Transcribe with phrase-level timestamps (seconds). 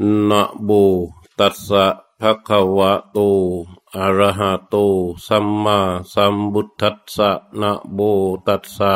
[0.00, 0.70] นะโบ
[1.38, 1.86] ตัสสะ
[2.20, 3.18] ภะคะวะโต
[3.96, 4.74] อะระหะโต
[5.26, 5.78] สัมมา
[6.12, 7.30] สัมพุทัสสะ
[7.60, 7.98] นะโบ
[8.46, 8.94] ตัสสะ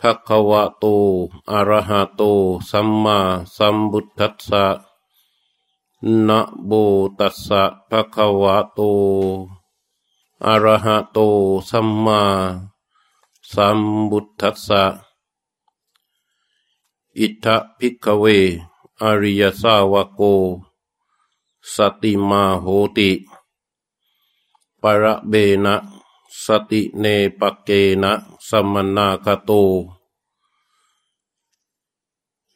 [0.00, 0.84] ภะคะวะโต
[1.50, 2.22] อะระหะโต
[2.70, 3.18] สัมมา
[3.56, 4.64] สัมพุทัสสะ
[6.28, 6.72] นะโบ
[7.18, 8.80] ตัสสะภะคะวะโต
[10.46, 11.18] อะระหะโต
[11.70, 12.22] สัมมา
[13.52, 13.80] สัม
[14.10, 14.84] พุทัสสะ
[17.18, 17.46] อิทธ
[17.78, 18.24] พิกเว
[19.02, 20.20] อริยสาวโก
[21.74, 22.66] สติมาโห
[22.96, 23.10] ติ
[24.82, 25.32] ประเบ
[25.64, 25.76] นะ
[26.44, 27.04] สติเน
[27.38, 27.68] ปเก
[28.02, 28.12] นะ
[28.48, 29.50] สมนาคโต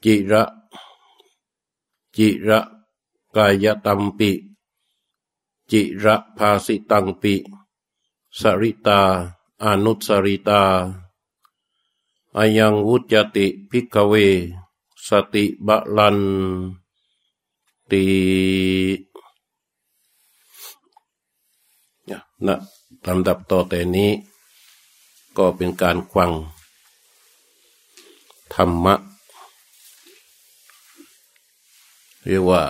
[0.02, 0.44] จิระ
[2.16, 2.60] จิระ
[3.34, 4.30] กายตัมปิ
[5.70, 7.34] จิระภาสิตังปิ
[8.38, 9.00] สริตา
[9.62, 10.62] อนุสริตา
[12.36, 14.14] อายังวุจติพิกเว
[15.08, 16.18] สติบะลัน
[17.90, 18.04] ตี
[22.46, 22.56] นะ
[23.06, 24.10] ลำดับต่อแต่นี้
[25.36, 26.32] ก็เป็นการควัง
[28.54, 28.94] ธรรมะ
[32.26, 32.62] เรียกว่า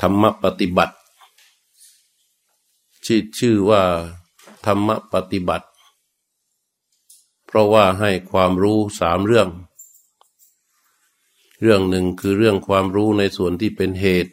[0.00, 0.94] ธรรมะปฏิบัติ
[3.04, 3.82] ชื่อชื่อว่า
[4.64, 5.66] ธรรมะปฏิบัติ
[7.46, 9.48] เพราะว่าให้ความรู้สามเรื่อง
[11.60, 14.32] เรื่องหนึ่งคือเรื่องความรู้ในส่วนที่เป็นเหตุ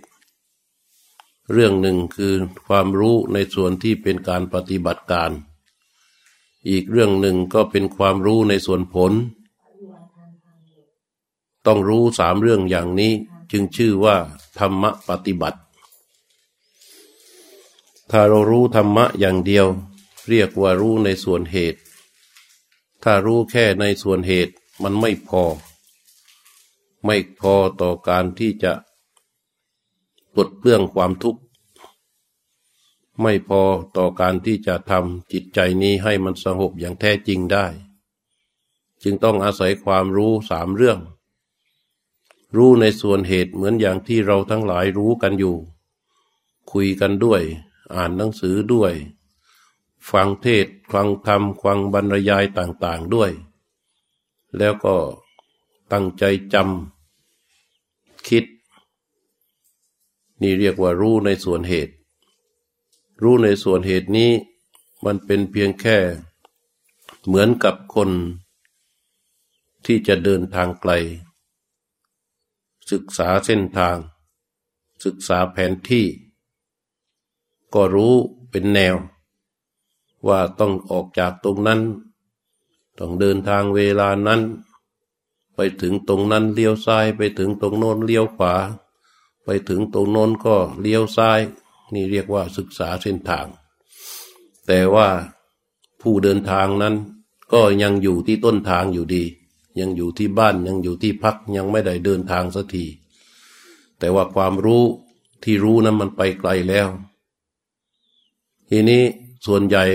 [1.52, 2.34] เรื่องหนึ่งคือ
[2.68, 5.32] ความรู้ในส่วนที่เป็นการปฏิบัติการ
[6.70, 9.12] อีกเรื่องหนึ่งก็เป็นความรู้ในส่วนผล
[11.66, 13.14] ต้องรู้สามเรื่องอย่างนี้
[13.52, 14.16] จึงชื่อว่า
[14.60, 15.60] ธรรมปฏิบัติ
[18.12, 19.68] ถ้าเรารู้ธรรมะอย่างเดียว
[20.30, 21.80] เรียกว่ารู้ในส่วนเหตุ
[23.04, 25.44] ถ้ารู้แค่ในส่วนเหตุมันไม่พอ
[27.06, 28.74] ไม่พอต่อการที่จะ
[30.34, 31.42] ปลดเปลื้องความทุกข์
[33.22, 33.62] ไม่พอ
[33.98, 37.66] ต่อการที่จะทำจิตใจนี้ให้มันสงบอย่างแท้จริงได้
[39.04, 41.00] จึงต้องอาศัยความรู้สามเรื่อง
[42.56, 45.56] รู้ในส่วนเหตุเหมือนอย่างที่เราทั้งหลายรู้กันอยู่
[46.72, 47.42] คุยกันด้วย
[47.96, 48.94] อ่านหนังสือด้วย
[50.12, 53.32] ฟังเทศฟังธรรมฟังบรรยายต่างๆด้วย
[54.58, 54.96] แล้วก็
[55.92, 58.46] ตั้งใจจำคิด
[60.42, 61.94] นี่เรียกว่ารู้ในส่วนเหตุ
[63.22, 64.32] รู้ในส่วนเหตุนี้
[65.06, 65.98] มันเป็นเพียงแค่
[67.26, 68.10] เหมือนกับคน
[69.86, 70.92] ที่จะเดินทางไกล
[72.92, 73.98] ศึกษาเส้นทาง
[75.06, 76.06] ศึกษาแผนที่
[77.74, 78.14] ก็รู้
[78.50, 78.96] เป็นแนว
[80.28, 81.82] ว่าต้องออกจากตรงนั้น
[82.98, 84.42] ต้องเดินทางเวลานั้น
[85.82, 88.54] ถึงตรงนั้นเลี้ยวซ้าย ไปถึงตรงโน้นเลี้ยวขวา
[89.44, 91.40] ไปถึงตรงโน้นก็เลี้ยวซ้าย
[91.94, 93.48] นี่เรียกว่าศึกษาเส้นทาง
[94.68, 95.08] แต่ว่า
[96.02, 96.96] ผู้เดินทางนั้น
[97.54, 99.24] ก็ยังอยู่ที่ต้นทางอยู่ดี
[99.80, 102.86] ยังอยู่ที่บ้านยังอยู่ที่พักยังไม่ได้เดินทางสักที
[104.00, 104.84] แต่ว่าความรู้
[105.44, 106.88] ที่รู้นั้นมันไปไกลแล้ว
[108.70, 109.04] ทีนี้
[109.46, 109.86] ส่วนใหญ่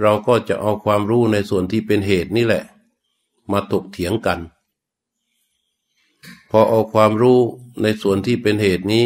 [0.00, 2.64] เราก็จะเอาความรู้ในส่วนที่เป็นเหตุนี่แหละ
[3.52, 4.40] มาถกเถียงกัน
[6.58, 7.40] อเอาความรู้
[7.82, 9.04] ในส่วนที่เป็นเหตุนี้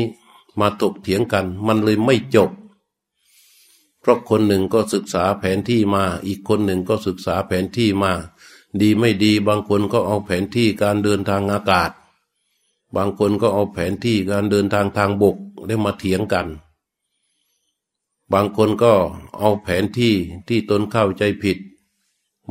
[0.61, 2.51] มาถกเถียงกัน มันเลยไม่จบ
[4.01, 8.13] เพราะคนหนึ่งก็ศึกษาแผนที่มา อีกคนหนึ่งก็ศึกษาแผนที่มา
[8.81, 11.91] ดีไม่ดีบางคนก็เอาแผนที่การเดินทางอากาศ
[12.97, 15.37] บางคนก็เอาแผนที่การเดินทางทางบก
[15.67, 16.49] ได้มาเถียงกัน
[18.33, 18.93] บางคนก็
[19.39, 20.15] เอาแผนที่
[20.49, 21.59] ที่ตนเข้าใจผิด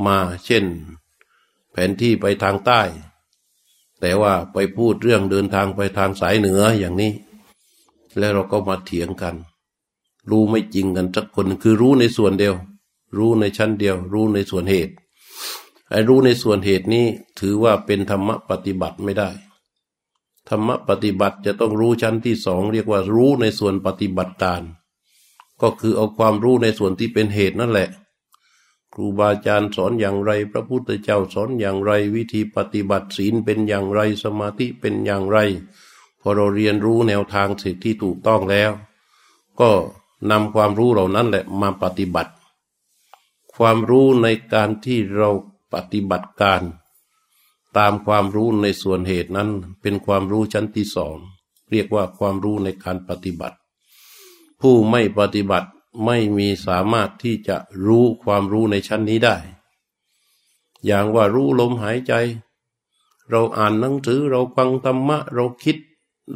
[0.06, 0.64] มาเช่น
[1.72, 2.82] แผนที่ไปทางใต้
[4.00, 7.12] แต่ว่าไปพูดเรื่องเดินทางไปทางสายเหนืออย่างนี้
[8.18, 9.36] แล้วเราก็มาเถียงกัน
[10.30, 12.54] รู้ไม่จริงกันสักคนคือรู้ในส่วนเดียว
[13.16, 14.94] รู้ในชั้นเดียว รู้ในส่วนเหตุ
[15.90, 17.06] ไอ้รู้ในส่วนเหตุนี้
[17.38, 19.30] ถือว่าเป็นธรรมะปฏิบัติไม่ได้
[20.48, 24.62] ธรรมะปฏิบัติจะต้องรู้ชั้นที่สองเรียกว่ารู้ในส่วนปฏิบัติการ
[25.62, 27.88] ก็คือเอาความรู้ในส่วนที่เป็นเหตุนั่นแหละ
[28.98, 35.38] รูบาอาจารย์สอนอย่างไร พระพุทธเจ้าสอนอย่างไร วิธีปฏิบัติศีลเป็นอย่างไรสมาธิเป็นอย่างไร
[36.20, 38.70] พอเราเรียนรู้แนวทางสิ่งที่ถูกต้องแล้ว
[39.60, 39.70] ก็
[40.30, 42.32] นำความรู้เหล่านั้นแหละมาปฏิบัติ
[43.56, 45.30] ความรู้ในการที่เรา
[45.72, 46.62] ปฏิบัติการ
[47.76, 49.48] ตามความรู้ในส่วนเหตุนั้น
[49.80, 51.16] เป็นความรู้ชั้นที่สอง
[51.70, 53.56] เรียกว่าความรู้ในการปฏิบัติ
[54.60, 55.68] ผู้ไม่ปฏิบัติ
[56.04, 57.56] ไม่มีสามารถที่จะ
[57.86, 59.36] รู้ความรู้ในชั้นนี้ได้
[60.84, 62.12] อย่างว่ารู้ลมหายใจ
[63.30, 65.76] เราอ่านหนังสือเราฟังธรรมะ เราคิด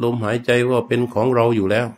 [0.03, 1.89] ลมหายใจว่าเป็นของเราอยู่แล้ว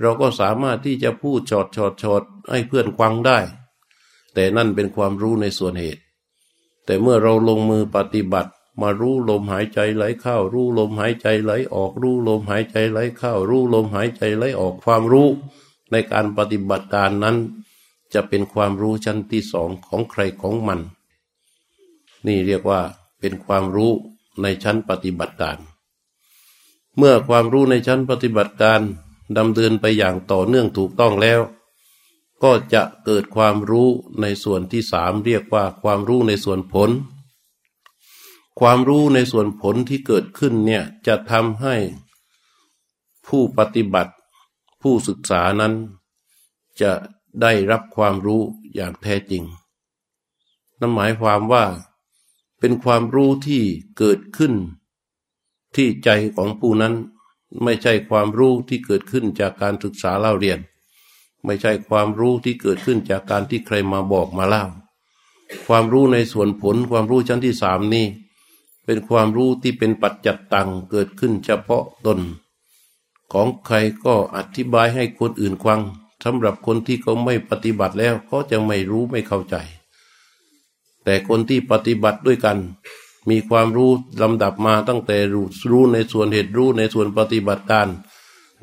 [0.00, 3.38] เราก็สามารถที่จะพูดชอดชอดชอดให้เพื่อนฟังได้
[4.34, 6.02] แต่นั่นเป็นความรู้ในส่วนเหตุ
[6.84, 8.50] แต่เมื่อเราลงมือปฏิบัติ
[8.80, 15.28] มารู้ลมหายใจไหลเข้า รู้ลมหายใจไหลออก รู้ลมหายใจไหลเข้า รู้ลมหายใจไหลออกความรู้
[15.90, 17.36] ในการปฏิบัติการนั้น
[18.14, 20.80] จะเป็นความรู้ชั้นที่สองของใครของมัน
[22.26, 22.80] นี่เรียกว่า
[23.20, 23.92] เป็นความรู้
[24.42, 25.58] ในชั้นปฏิบัติการ
[26.96, 28.80] เมื่อความรู้ในชั้นปฏิบัติการ
[29.36, 31.40] ดำเนินไปอย่างต่อเนื่องถูกต้องแล้ว
[32.42, 33.88] ก็จะเกิดความรู้
[34.20, 36.90] ในส่วนที่สามเรียกว่าความรู้ในส่วนผล
[38.60, 41.76] ความรู้ในส่วนผลที่เกิดขึ้นเนี่ยจะทำให้
[43.26, 44.12] ผู้ปฏิบัติ
[44.82, 45.74] ผู้ศึกษานั้น
[46.80, 46.92] จะ
[47.42, 48.42] ได้รับความรู้
[48.74, 49.44] อย่างแท้จริง
[50.80, 51.64] นั่นหมายความว่า
[52.58, 53.62] เป็นความรู้ที่
[53.98, 54.54] เกิดขึ้น
[55.74, 56.94] ที่ใจของผู้นั้น
[57.62, 60.60] ไม่ใช่ความรู้ที่เกิดขึ้นจากการศึกษาเล่าเรียน
[61.44, 64.64] ไม่ใช่ความรู้ที่เกิดขึ้นจากการที่ใครมาบอกมาเล่า
[65.66, 68.06] ความรู้ในส่วนผลความรู้ชั้นที่สามนี้
[68.84, 72.18] เป็นความรู้ที่เป็นปัจจัตตังเกิดขึ้นเฉพาะตน
[73.32, 75.80] ของใครก็อธิบายให้คนอื่นฟัง
[76.24, 79.56] สำหรับคนที่เขาไม่ปฏิบัติแล้วเขาจะไม่รู้ไม่เข้าใจ
[81.04, 82.58] แต่คนที่ปฏิบัติด้วยกัน
[83.30, 83.90] มีความรู้
[84.22, 87.88] ลำดับมาตั้งแต่รู้รู้ในส่วนเหตุรู้ในส่วนปฏิบัติการ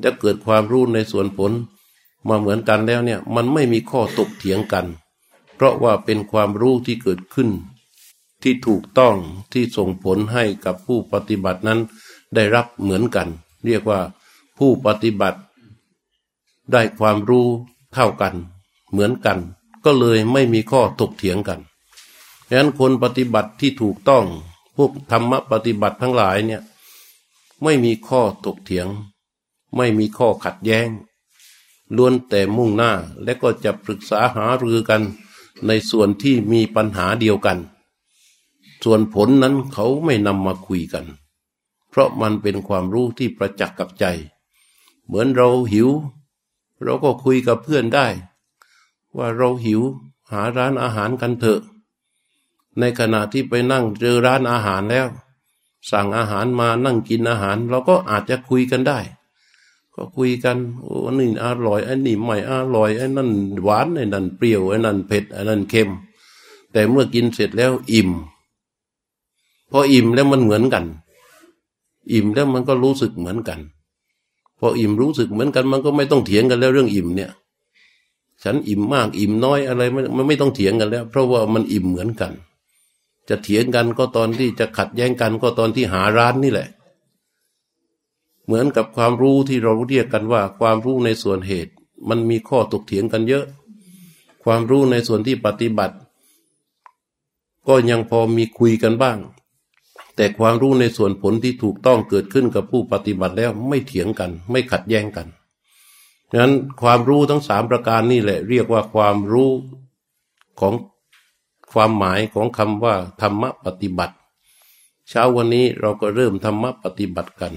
[0.02, 1.52] จะเกิดความรู้ในส่วนผล
[2.28, 4.86] มาเหมือนกันแล้วเนี่ยมันไม่มีข้อตกเถียงกัน
[5.54, 7.50] เพราะว่าเป็นความรู้ที่เกิดขึ้น
[8.42, 9.14] ที่ถูกต้อง
[9.52, 11.80] ที่ส่งผลให้กับผู้ปฏิบัตินั้น
[12.34, 13.28] ได้รับเหมือนกัน
[13.66, 14.00] เรียกว่า
[14.58, 15.40] ผู้ปฏิบัติ
[16.72, 17.46] ได้ความรู้
[17.92, 18.34] เท่ากัน
[18.90, 19.38] เหมือนกัน
[19.84, 21.60] ก็เลยไม่มีข้อตกเถียงกัน
[22.48, 24.24] ดังนั้นคนปฏิบัติที่ถูกต้อง
[24.76, 26.62] พวกธรรมปฏิบัติทั้งหลายเนี่ย
[27.62, 28.86] ไม่มีข้อตกเถียง
[29.76, 30.88] ไม่มีข้อขัดแย้ง
[31.96, 32.92] ล้วนแต่มุ่งหน้า
[33.22, 35.02] และก็จะปรึกษาหารือกัน
[35.66, 37.58] ในส่วนที่มีปัญหาเดียวกัน
[38.84, 41.06] ส่วนผลนั้นเขาไม่นำมาคุยกัน
[41.90, 44.04] เพราะมันเป็นความรู้ที่ประจักษ์กับใจ
[45.06, 45.88] เหมือนเราหิว
[46.82, 48.06] เราก็คุยกับเพื่อนได้
[49.16, 49.82] ว่าเราหิว
[50.30, 51.60] หาร้านอาหารกันเถอะ
[52.78, 55.08] ในขณะที่ไปนั่งเจอร้านอาหารแล้ว
[55.90, 58.98] สั่งอาหารมานั่งกินอาหาร เราก็อาจจะคุยกันได้
[59.94, 63.30] ก็คุยกันโอ้อันนี้อร่อยไอันนี้ไม่อร่อยไอ้นั่น
[63.64, 65.90] หวานไอ้นั่นเปรี้ยวไอ้นั่นเผ็ดไอ้นั่นเค็ม
[66.72, 68.10] แต่เมื่อกินเสร็จแล้วอิ่ม
[69.70, 70.84] พออิ่มแล้วมันเหมือนกัน
[72.12, 73.60] อิ่มแล้วมันก็รู้สึกเหมือนกัน
[74.60, 77.30] พออิ่มรู้สึกเหมือนกันมันก็ไม่ต้องเถียงกันแล้วเรื่องอิ่มเนี่ย
[78.42, 79.82] ฉันอิ่มมากอิ่มน้อยอะไร
[80.16, 82.32] มันไม่ต้องเถียงกันแล้ว เพราะว่ามันอิ่มเหมือนกัน
[83.28, 86.68] จะเถียงกันก็ตอนที่จะขัดแย้งกันก็ตอนที่หาร้านนี่แหละ
[88.44, 91.72] เหมือนกับความรู้ที่เราเรียกกันว่า ความรู้ในส่วนเหตุ
[92.08, 93.44] มันมีข้อตกเถียงกันเยอะ
[94.44, 95.96] ความรู้ในส่วนที่ปฏิบัติ
[97.66, 99.18] ก็ยังพอมีคุยกันบ้าง
[100.16, 105.28] แต่ความรู้ในส่วนผลที่ถูกต้องเกิดขึ้นกับผู้ปฏิบัติแล้วไม่เถียงกัน ไม่ขัดแย้งกัน
[106.30, 109.50] ฉะนั้นความรู้ทั้งสามประการนี่แหละ เรียกว่าความรู้
[110.60, 110.74] ของ
[111.72, 114.16] ความหมายของคำว่า ธรรมปฏิบัติ
[115.08, 117.54] เช้าวันนี้เราก็เริ่มธรรมปฏิบัติกัน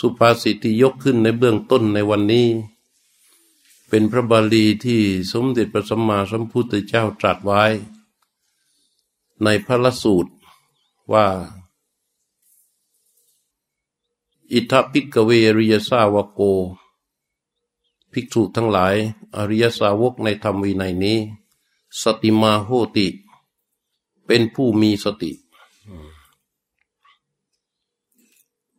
[0.00, 2.46] สุภาษิตที่ยกขึ้นในเบื้องต้นในวันนี้
[3.88, 5.00] เป็นพระบาลีที่
[5.32, 7.62] สมเด็จพระสัมมาสัมพุทธเจ้าตรัสไว้
[9.44, 10.30] ในพระลสูตร
[11.12, 11.26] ว่า
[14.52, 16.40] อิทธพิกเวริยสาวโก
[18.12, 18.94] ภิกษุทั้งหลาย
[19.36, 21.18] อริยสาวกในธรรมวินัยนี้
[22.02, 23.06] สติมาโหติ
[24.26, 25.32] เป็นผู้มีสติ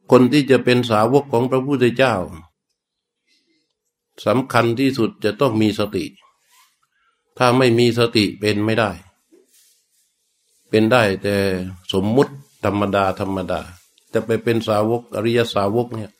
[0.09, 2.15] คนที่จะเป็นสาวกของพระพุทธเจ้า
[4.25, 6.05] สำคัญที่สุดจะต้องมีสติ
[7.37, 8.91] ถ้าไม่มีสติเป็นไม่ได้
[10.69, 11.35] เป็นได้แต่
[11.93, 12.33] สมมุติ
[12.65, 13.61] ธรรมดาธรรมดา
[14.13, 16.11] จะไปเป็นสาวกอริยสาวกเนี่ย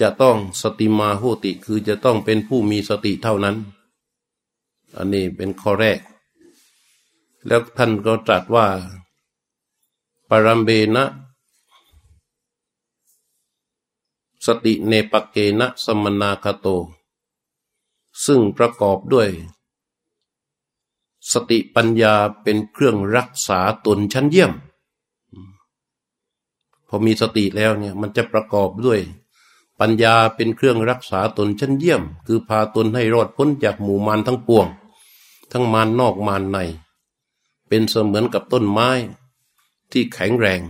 [0.00, 3.56] จะต้องสติมาโหติคือจะต้องเป็นผู้มีสติเท่านั้น
[4.96, 6.00] อันนี้เป็นข้อแรก
[7.46, 8.66] แล้วท่านก็ตรัสว่า
[10.28, 11.04] ปรัมเบนะ
[14.46, 16.66] สติเนปเกนะสมนาคโต
[18.24, 19.28] ซึ่งประกอบด้วย
[21.32, 24.52] สติปัญญาเป็นเครื่องรักษาตนชั้นเยี่ยม
[26.88, 29.00] พอมีสติแล้วเนี่ยมันจะประกอบด้วย
[29.80, 34.66] ปัญญาเป็นเครื่องรักษาตนชั้นเยี่ยม คือพาตนให้รอดพ้นจากหมู่มารทั้งปวง
[35.52, 36.58] ทั้งมารนอกมารใน
[37.68, 38.88] เป็นเสมือนกับต้นไม้
[39.92, 40.60] ที่แข็งแรง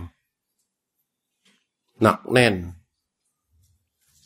[2.01, 2.55] หนักแน่น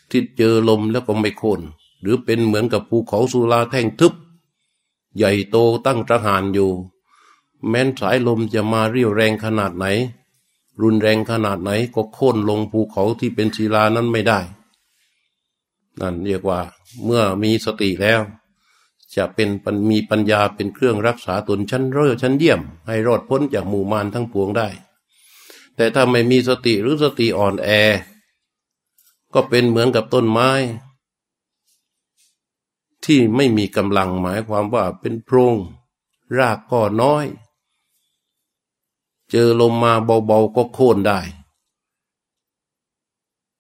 [0.10, 1.62] ที่เจอลมแล้วก็ไม่โค่น
[2.02, 4.14] หรือเป็นเหมือนกับภูเขาสุราแท่งทึบ
[5.18, 6.72] ใหญ่โตตั้งตระหานอยู่
[7.70, 9.86] แม้นสายลมจะมาเรียวแรงขนาดไหน
[10.82, 14.40] รุนแรงขนาดไหนก็โค่นลงภูเขาที่เป็นศิลานั้นไม่ได้
[16.02, 16.60] นั่นเรียกว่า
[17.04, 18.22] เมื่อมีสติแล้ว
[19.16, 19.50] จะเป็น
[19.92, 24.68] มีปัญญาเป็นเครื่องรักษาตนชั้นเร่อชั้นเยี่ยม ให้รอดพ้นจากหมู่มารทั้งปวงได้
[25.76, 27.70] แต่ถ้าไม่มีสติหรือสติอ่อนแอ
[29.34, 30.50] ก็เป็นเหมือนกับต้นไม้
[33.06, 35.58] ที่ไม่มีกำลังหมายความว่าเป็นโพรง
[36.38, 37.26] รากก็น้อย
[39.30, 41.20] เจอลมมาเบาๆก็โค่นได้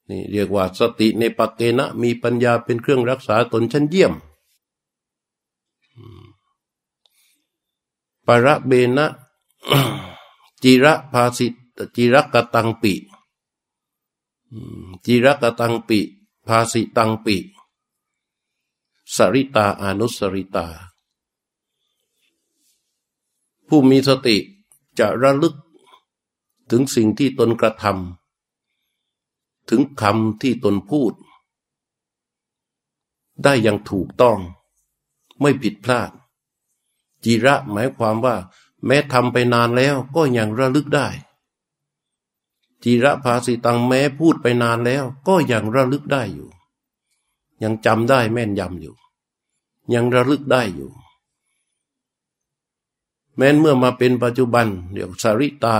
[0.09, 4.13] นี่เรียกว่าสติในปักเกณะมีปัญญาเป็นเครื่องรักษาตนชั้นเยี่ยม
[8.27, 9.07] ประเบนะ
[10.63, 11.53] จิระภาสิต
[11.95, 12.93] จิรกตังปิ
[15.05, 15.99] จิรกตังปิ
[16.47, 17.35] ภาสิตังปิ
[19.13, 20.67] สริตาอนุสริตา
[23.67, 24.37] ผู้มีสติ
[24.99, 25.55] จะระลึก
[26.69, 31.13] ถึงสิ่งที่ตนกระทำถึงคำที่ตนพูด
[33.43, 34.39] ได้อย่างถูกต้อง
[35.41, 36.11] ไม่ผิดพลาด
[37.23, 38.35] จีระหมายความว่า
[38.85, 41.07] แม้ทำไปนานแล้วก็ยังระลึกได้
[42.83, 46.49] จีระภาสิตังแม้พูดไปนานแล้วก็ยังระลึกได้อยู่
[47.65, 48.95] ยังจำได้แม่นยำอยู่
[49.93, 50.91] ยังระลึกได้อยู่
[53.35, 55.77] แม้นเมื่อมาเป็นปัจจุบันเดี๋ยวสาริตา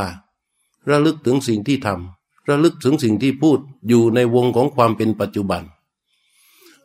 [0.90, 5.64] ระลึกถึงสิ่งที่ทำระลึกถึงสิ่งที่พูดอยู่ในวงของความเป็นปัจจุบัน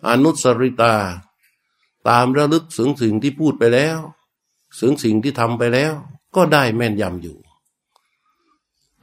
[0.09, 0.95] อนุสริตา
[2.09, 3.99] ตามระลึกถึงสิ่งที่พูดไปแล้ว
[4.81, 5.93] ถึงสิ่งที่ทำไปแล้ว
[6.37, 7.37] ก็ได้แม่นยำอยู่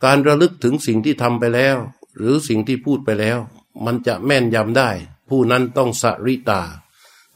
[0.04, 1.78] การระลึกถึงสิ่งที่ทำไปแล้ว
[2.16, 3.38] หรือสิ่งที่พูดไปแล้ว
[3.86, 4.90] มันจะแม่นยำได้
[5.30, 6.62] ผู้นั้นต้องสริตา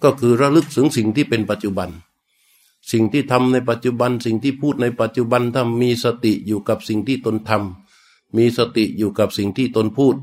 [0.04, 1.90] ก็คือระลึกถึงสิ่งที่เป็นปัจจุบัน
[2.92, 10.16] สิ่งที่ทำในปัจจุบัน สิ่งที่พูดในปัจจุบันถ้ามีสติอยู่กับสิ่งที่ตนทำมีสติอยู่กับสิ่งที่ตนพูด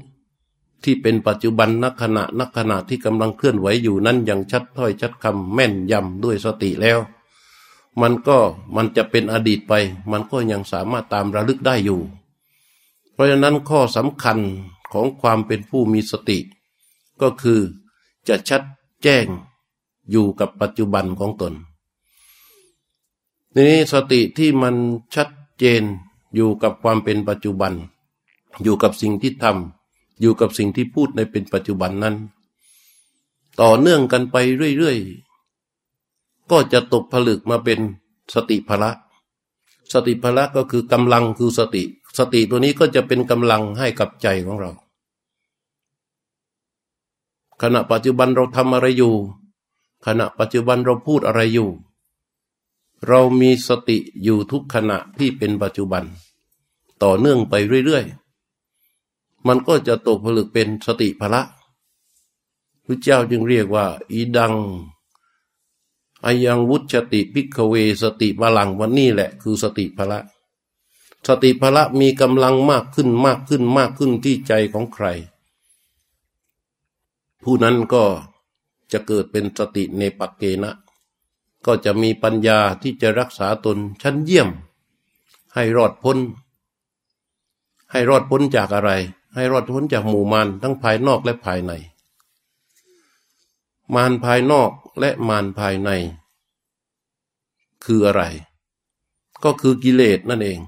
[0.84, 6.98] ที่เป็นปัจจุบันนักขณะนักขณะที่กำลังเคลื่อนไหวอยู่นั้นอย่างชัดถ้อยชัดคำแม่นยำด้วยสติแล้ว
[8.00, 8.38] มันก็
[8.76, 9.72] มันจะเป็นอดีตไป
[10.10, 12.00] มันก็ยังสามารถตามระลึกได้อยู่
[13.12, 14.38] เพราะฉะนั้นข้อสำคัญ
[14.92, 16.38] ของความเป็นผู้มีสติ
[17.22, 17.60] ก็คือ
[18.28, 18.62] จะชัด
[19.02, 19.26] แจ้ง
[20.10, 21.54] อยู่กับปัจจุบันของตน
[23.56, 24.74] นี้สติที่มัน
[25.14, 25.82] ชัดเจน
[26.34, 27.72] อยู่กับความเป็นปัจจุบัน
[28.62, 32.16] อยู่กับสิ่งที่ทำอยู่กับสิ่งที่พูดในเป็นปัจจุบันนั้น
[33.60, 34.36] ต่อเนื่องกันไป
[34.78, 37.80] เรื่อยๆ ก็จะตกผลึกมาเป็น
[38.34, 38.90] สติภละ
[39.92, 41.82] สติภละก็คือกำลังคือสติ
[42.18, 44.70] สติตัวนี้ก็จะเป็นกำลังให้กับใจของเรา
[47.60, 49.14] ขณะปัจจุบันเราทำอะไรอยู่
[50.04, 51.68] ขณะปัจจุบันเราพูดอะไรอยู่
[53.06, 56.04] เรามีสติอยู่ทุกขณะที่เป็นปัจจุบัน
[57.02, 61.42] ต่อเนื่องไปเรื่อยๆ มันก็จะตกผลึกเป็นสติภละ
[62.84, 64.54] พระเจ้าจึงเรียกว่า อีดัง
[66.24, 70.18] อายังวุชติพิกเว สติพลังวันนี้แหละ คือสติภละ
[71.26, 75.06] สติภละมีกำลังมากขึ้นมากขึ้นมากขึ้นที่ใจของใคร
[77.50, 78.04] ผู้นั้นก็
[78.92, 80.72] จะเกิดเป็นสติในปักเกณะ
[81.66, 84.48] ก็จะมีปัญญาที่จะรักษาตนชั้นเยี่ยม
[85.54, 86.18] ให้รอดพ้น
[87.90, 88.90] ให้รอดพ้นจากอะไร
[89.34, 91.72] ให้รอดพ้นจากหมู่มารทั้งภายนอกและภายใน
[93.94, 95.90] มารภายนอกและมารภายใน
[97.84, 98.22] คืออะไร
[99.44, 100.58] ก็คือกิเลสนั่นเอง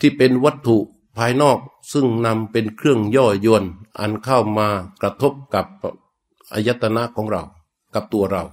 [0.00, 0.78] ที่เป็นวัตถุ
[1.16, 1.58] ภายนอก
[1.92, 3.64] ซึ่งนำเป็นเครื่องย่อยวน
[3.98, 4.68] อันเข้ามา
[5.02, 5.66] กระทบกับ
[6.52, 7.42] อายตนะของเรา
[7.94, 8.44] กับตัวเรา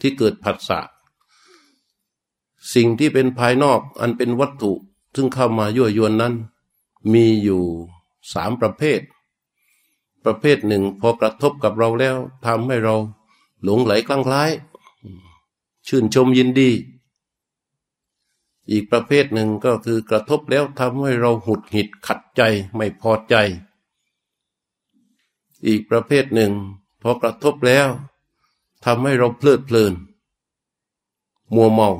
[0.00, 0.80] ที่เกิดผัสสะ
[2.74, 4.72] สิ่งที่เป็นภายนอกอันเป็นวัตถุ
[5.14, 6.34] ซึ่งเข้ามายั่วยวนนั้น
[7.12, 7.62] มีอยู่
[8.32, 9.00] สามประเภท
[10.24, 12.94] ประเภทหนึ่งพอกระทบกับเราแล้วทำให้เรา
[13.62, 14.50] หลงไหลคลั่งคล้าย
[15.88, 16.70] ชื่นชมยินดี
[18.70, 22.42] อีกประเภทหนึ่งก็คือกระทบแล้วทำให้เราหุดหิดขัดใจ
[22.76, 23.34] ไม่พอใจ
[25.66, 26.52] อีกประเภทหนึ่ง
[27.02, 27.88] พอกระทบแล้ว
[28.84, 29.92] ทำให้เราเพลิดเพลิน
[31.54, 31.90] มัวเมา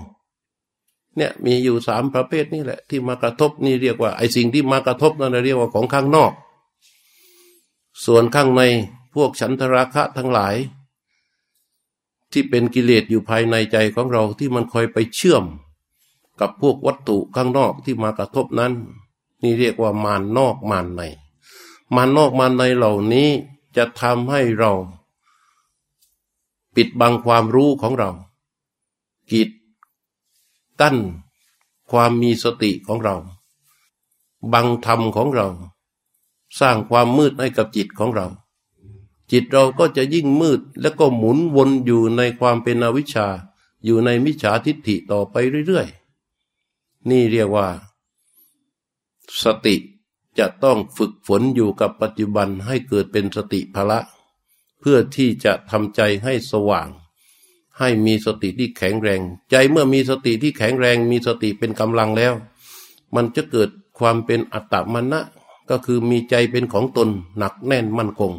[1.16, 6.32] เนี่ยมีอยู่สามประเภทนี่แหละ ที่มากระทบนี่เรียกว่าไอ้สิ่งที่มากระทบนั่นเรียกว่าของข้างนอก
[8.04, 8.62] ส่วนข้างใน
[9.14, 10.54] พวกฉันทราคะทั้งหลาย
[12.32, 15.44] ที่เป็นกิเลสอยู่ภายในใจของเราที่มันคอยไปเชื่อม
[16.40, 18.72] กับพวกวัตถุข้างนอกที่มากระทบนั้น
[19.42, 21.02] นี่เรียกว่ามานนอกมานใน
[21.94, 23.28] มานนอกมานในเหล่านี้
[23.76, 24.72] จะทำให้เรา
[26.76, 28.10] ปิดบังความรู้ของเรา
[29.30, 29.48] กีด
[30.80, 30.96] กั้น
[31.90, 33.16] ความมีสติของเรา
[34.52, 35.48] บังธรรมของเรา
[36.60, 38.26] สร้างความมืดให้กับจิตของเรา
[39.32, 43.26] จิตเราก็จะยิ่งมืดแล้วก็หมุนวนอยู่ในความเป็นอวิชชา
[43.84, 45.36] อยู่ในมิจฉาทิฏฐิต่อไป
[45.66, 46.03] เรื่อยๆ
[47.10, 47.68] นี่เรียกว่า
[49.42, 49.76] สติ
[50.38, 53.98] จะต้องฝึกฝนอยู่กับปัจจุบันให้เกิดเป็นสติภละ
[54.80, 56.88] เพื่อที่จะทำใจให้สว่าง
[57.78, 59.20] ให้มีสติที่แข็งแรง
[59.50, 62.34] ใจเมื่อมีสติที่แข็งแรง มีสติเป็นกำลังแล้ว
[63.14, 65.20] มันจะเกิดความเป็นอัตตมณะ
[65.70, 67.08] ก็คือมีใจเป็นของตน
[67.38, 68.32] หนักแน่นมั่นคง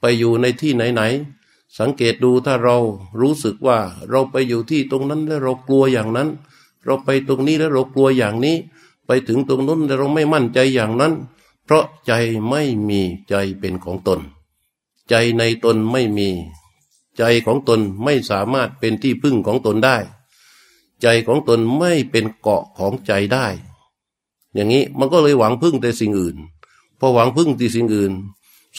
[0.00, 2.76] ไปอยู่ในที่ไหนๆสังเกตดูถ้าเรา
[3.20, 3.78] รู้สึกว่า
[4.10, 6.28] เราไปอยู่ที่ตรงนั้นแล้วเรากลัวอย่างนั้น
[6.84, 8.56] เราไปตรงนี้แล้วเรากลัวอย่างนี้
[9.06, 11.12] ไปถึงตรงนั้นแต่เราไม่มั่นใจอย่างนั้น
[11.64, 12.12] เพราะใจ
[12.48, 14.20] ไม่มีใจเป็นของตน
[15.08, 16.28] ใจในตนไม่มี
[17.18, 19.96] ใจของตนไม่สามารถเป็นที่พึ่งของตนได้
[21.02, 23.46] ใจของตนไม่เป็นเกาะของใจได้
[24.54, 26.36] อย่างนี้มันก็เลยหวังพึ่งแต่สิ่งอื่น
[26.98, 28.12] พอหวังพึ่งที่สิ่งอื่น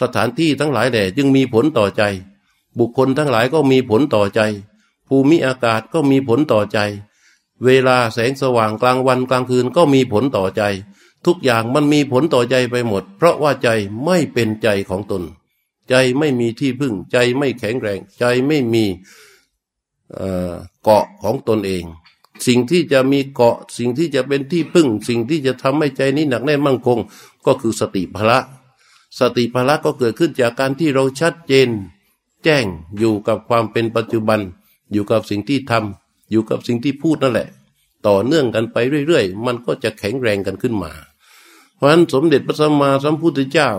[0.02, 2.04] สถานที่ทั้งหลายแด่จึงมีผลต่อใจ
[2.80, 4.42] บุคคลทั้งหลายก็มีผลต่อใจ
[5.08, 6.80] ภูมิอากาศก็มีผลต่อใจ
[7.66, 10.64] เวลาแสงสว่างกลางวันกลางคืนก็มีผลต่อใจ
[11.26, 13.70] ทุกอย่างมันมีผลต่อใจไปหมด เพราะว่าใจ
[14.06, 15.24] ไม่เป็นใจของตน
[15.90, 18.86] ใจไม่มีที่พึ่ง ใจไม่แข็งแรง ใจไม่มี
[20.84, 21.84] เกาะของตนเอง
[22.48, 27.00] สิ่งที่จะมีเกาะสิ่งที่จะเป็นที่พึ่ง สิ่งที่จะทำให้ใจนี้หนักแน่นมั่นคง
[27.46, 28.40] ก็คือสติพละ
[29.20, 31.70] สติพละก็เกิดขึ้นจากการที่เราชัดเจน
[32.44, 32.66] แจ้ง
[32.98, 34.40] อยู่กับความเป็นปัจจุบัน
[34.92, 36.01] อยู่กับสิ่งที่ทำ
[36.32, 37.50] อยู่กับสิ่งที่พูดนั่นแหละ
[38.08, 40.92] ต่อเนื่องกันไปเรื่อยๆ มันก็จะแข็งแรงกันขึ้นมา
[41.76, 43.72] เพราะฉะนั้นสมเด็จพระสัมมาสัมพุทธเจ้า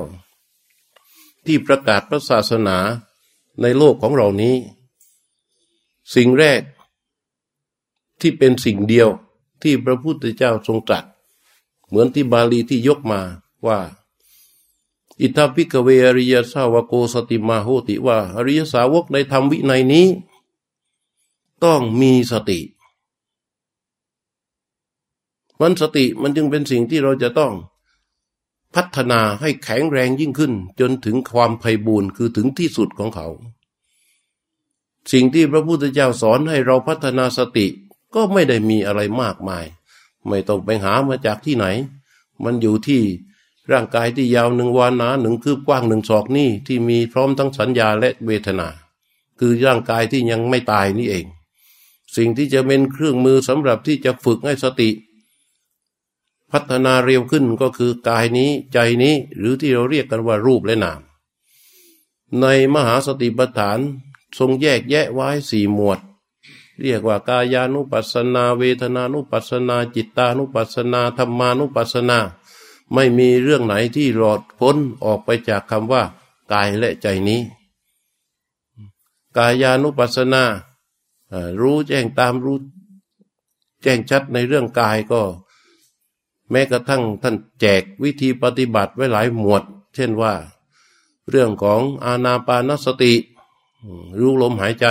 [1.47, 2.79] ที่ประกาศพระศาสนา
[3.62, 4.57] ในโลกของเรานี้
[6.15, 6.62] สิ่งแรก
[8.21, 9.09] ที่เป็นสิ่งเดียว
[9.62, 11.05] ที่พระพุทธเจ้าทรงตรัส
[11.87, 13.21] เหมือนที่บาลีที่ยกมา
[13.67, 13.79] ว่า
[15.21, 20.07] อิธะ ภิกขะเว อะริยะสาวะโกสติมาโหติว่า อริยสาวกในธรรมวินัยนี้
[21.64, 22.61] ต้องมีสติ
[25.61, 27.53] มันสติมันจึงเป็นสิ่งที่เราจะต้อง
[28.75, 33.29] พัฒนาให้แข็งแรงยิ่งขึ้น จนถึงความไพ่บูรณ์คือถึงที่สุดของเขา
[35.12, 37.66] สิ่งที่พระพุทธเจ้าสอนให้เราพัฒนาสติ
[38.14, 39.64] ก็ไม่ได้มีอะไรมากมาย
[40.29, 41.66] ไม่ต้องไปหามาจากที่ไหน
[42.44, 43.03] มันอยู่ที่
[43.72, 48.68] ร่างกายที่ยาวหนึ่งวานาหนึ่งคืบกว้างหนึ่งศอกนี่ที่มีพร้อมทั้งสัญญาและเวทนา
[49.38, 51.27] คือร่างกายที่ยังไม่ตายนี่เอง
[52.16, 54.90] สิ่งที่จะเป็นเครื่องมือสำหรับที่จะฝึกให้สติ
[56.51, 61.01] พัฒนาเร็วขึ้นก็คือกายนี้ใจนี้หรือที่เราเรียกกันว่ารูปและนาม
[62.40, 63.79] ในมหาสติปัฏฐาน
[64.38, 65.98] ทรงแยกแยะไว้สี่หมวด
[66.81, 72.18] เรียกว่ากายานุปัสสนาเวทนานุปัสสนาจิตานุปัสสนาธรรมานุปัสสนา
[72.94, 76.03] ไม่มีเรื่องไหนที่หลอดพ้นออกไปจากคำว่า
[76.53, 77.40] กายและใจนี้
[79.37, 80.44] กายานุปัสสนา
[81.61, 82.57] รู้แจ้งตามรู้
[83.83, 85.21] แจ้งชัดในเรื่องกายก็
[86.51, 89.62] แม้กระทั่งท่านแจกวิธีปฏิบัติไว้หลายหมวด
[89.95, 90.33] เช่นว่า
[91.31, 93.14] เรื่องของอาณาปานสติ
[94.18, 94.87] รู้ลมหายใจ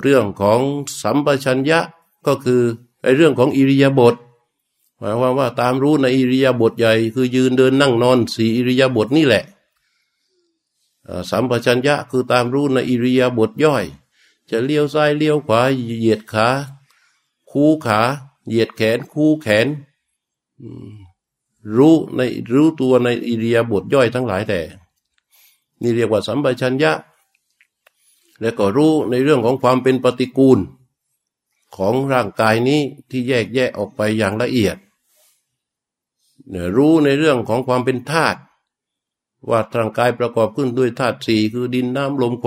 [0.00, 0.60] เรื่องของ
[1.02, 1.80] สัมปชัญญะ
[2.26, 2.62] ก็คือ
[3.02, 4.14] ไอเรื่องของอิริยาบถ
[4.98, 9.44] หมายความว่าตามรู้ในอิริยาบถใหญ่ คือยืนเดินนั่งนอนสีอิริยาบถนี่แหละ
[11.30, 13.84] สัมปชัญญะคือตามรู้ในอิริยาบถย่อย
[14.50, 15.60] จะเลี้ยวซ้ายเลี้ยวขวา
[15.98, 16.48] เหยียดขา
[17.50, 18.00] คู่ขา
[18.46, 19.66] เหยียดแขน คู่แขน
[21.76, 22.20] รู้ใน
[22.52, 24.60] รู้ตัวในอิริยาบถย่อยทั้งหลายแต่
[25.82, 26.92] นี่เรียกว่าสัมปชัญญะ
[28.40, 30.58] และก็รู้ในเรื่องของความเป็นปฏิกูล
[31.76, 32.80] ของร่างกายนี้
[33.10, 34.76] ที่แยกแยะออกไปอย่างละเอียด
[36.48, 38.38] เนี่ยรู้ในเรื่องของความเป็นธาตุ
[39.48, 42.46] ว่าร่างกายประกอบขึ้นด้วยธาตุสี่คือดินน้ำลมไฟ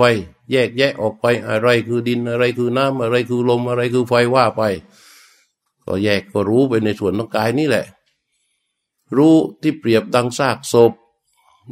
[0.50, 4.62] แยกแยะออกไปอะไรคือดินอะไรคือน้ำอะไรคือลมอะไรคือไฟว่าไป
[5.84, 7.84] ก็แยกก็รู้ไปในส่วนของกายนี่แหละ
[9.16, 10.92] รู้ที่เปรียบดังซากศพ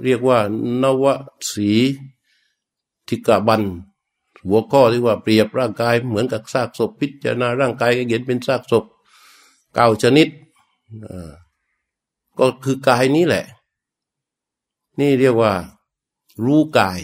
[0.05, 0.39] เรียกว่า
[0.83, 1.05] นว
[1.53, 1.71] สี
[3.09, 3.63] ทิกบัน
[4.47, 8.85] หัวข้อที่ว่าเปรียบร่างกายเหมือนกับซากศพ พิจารณาร่างกายก็เห็นเป็นซากศพ
[9.75, 10.29] เก้าชนิด
[12.39, 13.45] ก็คือกายนี้แหละ
[15.01, 15.53] นี่เรียกว่า
[16.45, 17.01] รู้กาย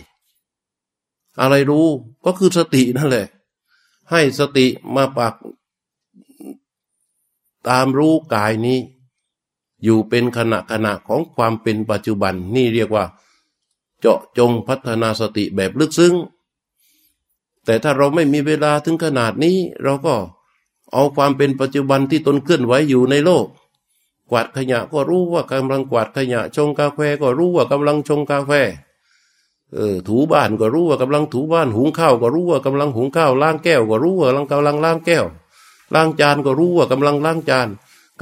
[1.41, 1.87] อะไรรู้
[2.25, 3.27] ก็คือสตินั่นแหละ
[4.11, 5.35] ให้สติมาปัก
[7.69, 8.97] ตามรู้กายนี้อ
[9.85, 13.05] อยู่เป็นขณะขณะของความเป็นปัจจุบัน นี่เรียกว่า
[14.01, 16.15] เจาะจงพัฒนาสติแบบลึกซึ้ง
[17.65, 20.15] แต่ถ้าเราไม่มีเวลาถึงขนาดนี้ เราก็
[20.93, 23.47] เอาความเป็นปัจจุบันที่ตนเคลื่อนไหวอยู่ในโลก
[24.31, 28.53] กวาดขยะก็รู้ว่ากำลังกวาดขยะ ชงกาแฟก็รู้ว่ากำลังชงกาแฟ
[29.75, 35.25] เออ ถูบ้านก็รู้ว่ากำลังถูบ้าน หุงข้าวก็รู้ว่ากำลังหุงข้าว ล้างแก้วก็รู้ว่ากำลังกำลังล้างแก้ว
[35.95, 37.69] ล้างจานก็รู้ว่ากำลังล้างจาน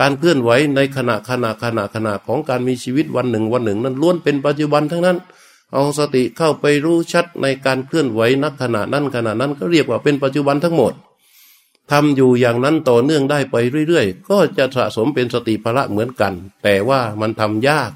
[0.00, 5.18] การเคลื่อนไหวในขณะขณะขณะขณะของการมีชีวิตวันหนึ่งวันหนึ่ง นั้นล้วนเป็นปัจจุบันทั้งนั้น
[5.72, 10.92] เอาสติเข้าไปรู้ชัดในการเคลื่อนไหวนักขณะนั้นขณะนั้นก็เรียกว่าเป็นปัจจุบันทั้งหมด
[11.90, 13.57] ทำอยู่อย่างนั้นต่อเนื่องได้ไป
[13.88, 17.90] เรื่อยๆ ก็จะสะสมเป็นสติพละเหมือนกัน แต่ว่ามันทำยาก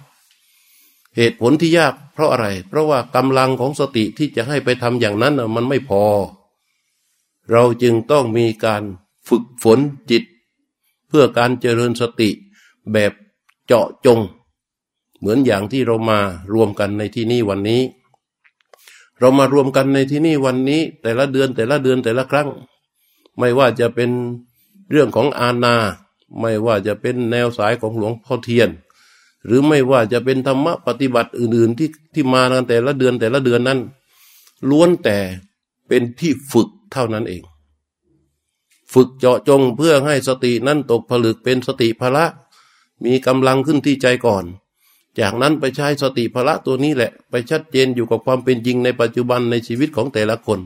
[1.17, 6.05] เหตุผลที่ยากเพราะอะไร เพราะว่ากำลังของสติที่จะให้ไปทำอย่างนั้นมันไม่พอ
[7.51, 8.83] เราจึงต้องมีการ
[9.29, 9.79] ฝึกฝน
[10.11, 10.23] จิต
[11.09, 12.31] เพื่อการเจริญสติ
[12.93, 13.13] แบบ
[13.67, 14.21] เจาะจง
[15.19, 16.19] เหมือนอย่างที่เรามา
[16.53, 17.83] รวมกันในที่นี้วันนี้
[19.19, 22.49] เรามารวมกันในที่นี้วันนี้ แต่ละเดือนแต่ละเดือนแต่ละครั้ง
[23.39, 24.11] ไม่ว่าจะเป็น
[24.91, 25.77] เรื่องของอาณา
[26.41, 28.71] ไม่ว่าจะเป็นแนวสายของหลวงพ่อเทียน
[29.45, 33.79] หรือไม่ว่าจะเป็นธรรมะปฏิบัติอื่น ๆ ที่ที่มากันแต่ละเดือนแต่ละเดือนนั้น
[34.71, 35.19] ล้วนแต่
[35.89, 37.43] เป็นที่ฝึกเท่านั้นเอง
[38.93, 42.25] ฝึกเจาะจงเพื่อให้สตินั้นตกผลึกเป็นสติพละ
[43.05, 44.45] มีกำลังขึ้นที่ใจก่อน
[45.21, 50.61] จากนั้นไปใช้สติพละตัวนี้แหละ ไปชัดเจนอยู่กับความเป็นจริงในปัจจุบันในชีวิตของแต่ละคน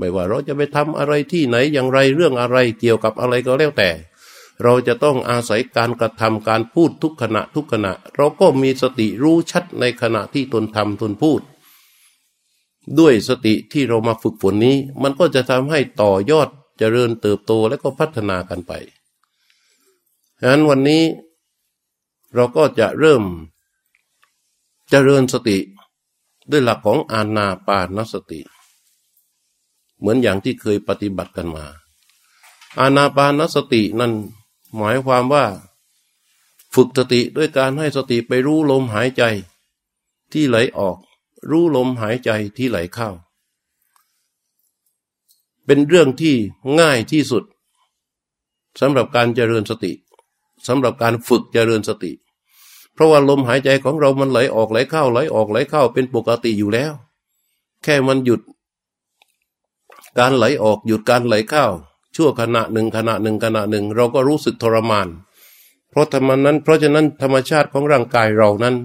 [0.00, 3.90] ไม่ว่าเราจะไปทำอะไรที่ไหนอย่างไรเรื่องอะไรเกี่ยวกับอะไรก็แล้วแต่
[4.62, 11.40] เราจะต้องอาศัยการกระทำการพูดทุกขณะทุกขณะ เราก็มีสติรู้ชัดในขณะที่ตนทำตนพูด
[12.98, 18.72] ด้วยสติที่เรามาฝึกฝนนี้ มันก็จะทำให้ต่อยอดเจริญเติบโตและก็พัฒนากันไป
[20.40, 21.02] ฉะนั้นวันนี้
[22.34, 23.22] เราก็จะเริ่ม
[24.90, 25.58] เจริญสติ
[26.50, 28.40] ด้วยหลักของอาณาปานสติ
[30.00, 31.66] เหมือนอย่างที่เคยปฏิบัติกันมา
[32.78, 34.12] อาณาปานสตินั้น
[34.76, 35.44] หมายความว่า
[36.74, 39.22] ฝึกสติด้วยการให้สติไปรู้ลมหายใจ
[40.32, 40.96] ที่ไหลออก
[41.50, 43.10] รู้ลมหายใจที่ไหลเข้า
[45.64, 46.34] เป็นเรื่องที่
[46.80, 47.44] ง่ายที่สุด
[48.80, 49.92] สำหรับการเจริญสติ
[50.66, 52.12] สำหรับการฝึกเจริญสติ
[52.94, 56.92] เพราะว่าลมหายใจของเรามันไหลออกไหลเข้าไหลออกไหลเข้าเป็นปกติอยู่แล้ว
[57.82, 58.40] แค่มันหยุด
[60.18, 61.64] การไหลออกหยุดการไหลเข้า
[62.14, 65.08] ชั่วขณะหนึ่งขณะหนึ่งขณะหนึ่ง เราก็รู้สึกทรมาน
[65.90, 68.76] เพราะธรรมนั้น เพราะฉะนั้นธรรมชาติของร่างกายเรานั้น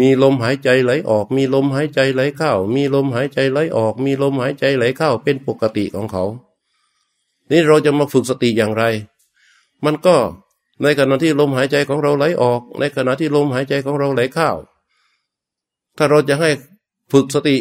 [0.00, 6.24] มีลมหายใจไหลออก มีลมหายใจไหลเข้า มีลมหายใจไหลออก มีลมหายใจไหลเข้าเป็นปกติของเขา
[7.50, 8.84] นี่เราจะมาฝึกสติอย่างไร
[9.84, 10.16] มันก็
[10.82, 14.50] ในขณะที่ลมหายใจของเราไหลออก ในขณะที่ลมหายใจของเราไหลเข้า
[15.96, 16.50] ถ้าเราจะให้
[17.12, 17.56] ฝึกสติ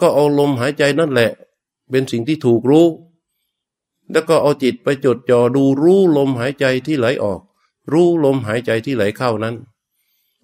[0.00, 1.30] ก็เอาลมหายใจนั่นแหละ
[1.90, 2.86] เป็นสิ่งที่ถูกรู้
[4.12, 7.40] แล้วก็เอาจิตไปจดจ่อดูรู้ลมหายใจที่ไหลออก
[7.92, 9.54] รู้ลมหายใจที่ไหลเข้านั้น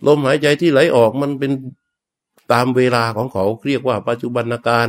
[0.07, 1.53] ลมหายใจที่ไหลออกมันเป็น
[2.53, 4.89] ตามเวลาของเขาเรียกว่าปัจจุบันการ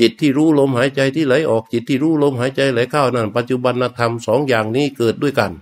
[0.00, 5.52] จิตที่รู้ลมหายใจที่ไหลออก จิตที่รู้ลมหายใจไหลเข้านั่นปัจจุบันธรรมสองอย่างนี้เกิดด้วยกัน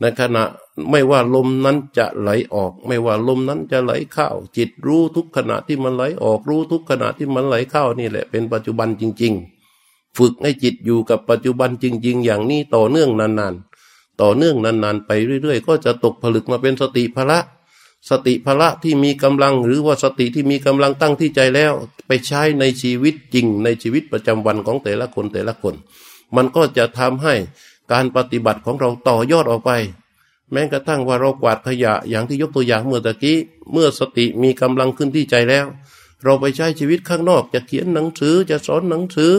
[0.00, 0.44] ในขณะ
[0.90, 9.32] ไม่ว่าลมนั้นจะไหลออก ไม่ว่าลมนั้นจะไหลเข้า จิตรู้ทุกขณะที่มันไหลออก รู้ทุกขณะที่มันไหลเข้านี่แหละเป็นปัจจุบันจริง
[9.76, 15.10] ๆ ฝึกให้จิตอยู่กับปัจจุบันจริง ๆ อย่างนี้ต่อเนื่องนานๆ ต่อเนื่องนานๆ ไป
[15.42, 17.38] เรื่อย ๆ ก็จะตกผลึกมาเป็นสติพละ
[18.10, 21.72] สติพละที่มีกำลังหรือว่าสติที่มีกำลังตั้งที่ใจแล้ว
[22.06, 25.74] ไปใช้ในชีวิตจริง ในชีวิตประจำวันของแต่ละคนแต่ละคน
[26.36, 27.34] มันก็จะทำให้
[27.92, 29.70] การปฏิบัติของเราต่อยอดออกไป
[30.52, 33.36] แม้กระทั่งว่าเรากวาดขยะอย่างที่ยกตัวอย่างเมื่อตะกี้
[33.72, 35.66] เมื่อสติมีกำลังขึ้นที่ใจแล้ว
[36.24, 39.32] เราไปใช้ชีวิตข้างนอกจะเขียนหนังสือจะสอนหนังสือ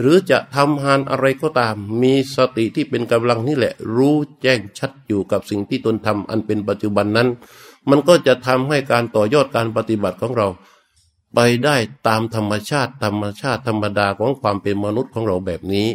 [0.00, 7.28] หรือจะทำหานอะไรก็ตาม มีสติที่เป็นกำลังนี่แหละ รู้แจ้งชัดอยู่กับสิ่งที่ตนทำอันเป็นปัจจุบันนั้น
[7.90, 10.48] มันก็จะทำให้การต่อยอดการปฏิบัติของเรา
[11.34, 11.76] ไปได้
[12.08, 15.88] ตามธรรมชาติธรรมชาติธรรมดาของความเป็นมนุษย์ของเราแบบนี้